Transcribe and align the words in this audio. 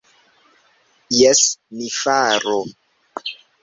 Jes, 1.19 1.43
ni 1.77 1.93
faru. 2.01 2.59